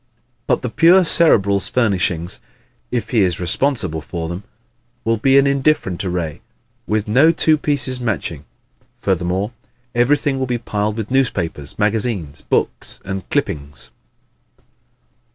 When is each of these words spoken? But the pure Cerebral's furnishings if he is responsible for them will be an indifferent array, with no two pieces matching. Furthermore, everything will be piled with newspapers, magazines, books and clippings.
But 0.47 0.63
the 0.63 0.69
pure 0.71 1.05
Cerebral's 1.05 1.67
furnishings 1.67 2.39
if 2.89 3.11
he 3.11 3.21
is 3.21 3.39
responsible 3.39 4.01
for 4.01 4.29
them 4.29 4.43
will 5.05 5.17
be 5.17 5.37
an 5.37 5.45
indifferent 5.45 6.03
array, 6.03 6.41
with 6.87 7.07
no 7.07 7.31
two 7.31 7.55
pieces 7.55 7.99
matching. 7.99 8.43
Furthermore, 8.97 9.51
everything 9.93 10.39
will 10.39 10.47
be 10.47 10.57
piled 10.57 10.97
with 10.97 11.11
newspapers, 11.11 11.77
magazines, 11.77 12.41
books 12.41 12.99
and 13.05 13.29
clippings. 13.29 13.91